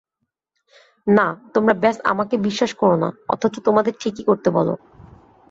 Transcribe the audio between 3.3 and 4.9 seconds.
অথচ তোমাদের ঠিকই করতে বলো।